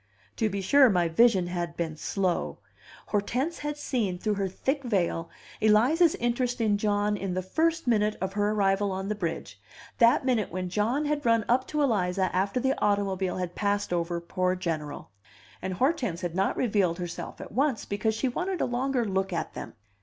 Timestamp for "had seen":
3.59-4.17